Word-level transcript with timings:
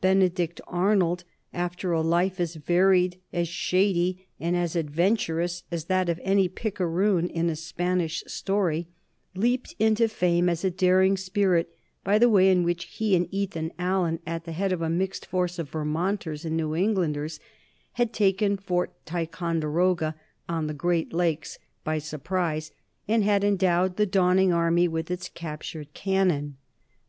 Benedict 0.00 0.60
Arnold, 0.68 1.24
after 1.52 1.90
a 1.90 2.00
life 2.00 2.38
as 2.38 2.54
varied, 2.54 3.18
as 3.32 3.48
shady, 3.48 4.28
and 4.38 4.56
as 4.56 4.76
adventurous 4.76 5.64
as 5.72 5.86
that 5.86 6.08
of 6.08 6.20
any 6.22 6.48
picaroon 6.48 7.28
in 7.28 7.50
a 7.50 7.56
Spanish 7.56 8.22
story, 8.28 8.86
leaped 9.34 9.74
into 9.80 10.06
fame 10.08 10.48
as 10.48 10.62
a 10.64 10.70
daring 10.70 11.16
spirit 11.16 11.76
by 12.04 12.20
the 12.20 12.28
way 12.28 12.50
in 12.52 12.62
which 12.62 12.84
he 12.84 13.16
and 13.16 13.26
Ethan 13.34 13.72
Allen, 13.76 14.20
at 14.24 14.44
the 14.44 14.52
head 14.52 14.70
of 14.70 14.80
a 14.80 14.88
mixed 14.88 15.26
force 15.26 15.58
of 15.58 15.70
Vermonters 15.70 16.44
and 16.44 16.56
New 16.56 16.76
Englanders, 16.76 17.40
had 17.94 18.12
taken 18.12 18.56
Fort 18.56 18.92
Ticonderoga, 19.04 20.14
on 20.48 20.68
the 20.68 20.72
great 20.72 21.12
lakes, 21.12 21.58
by 21.82 21.98
surprise, 21.98 22.70
and 23.08 23.24
had 23.24 23.42
endowed 23.42 23.96
the 23.96 24.06
dawning 24.06 24.52
army 24.52 24.86
with 24.86 25.10
its 25.10 25.28
captured 25.28 25.92
cannon. 25.94 26.58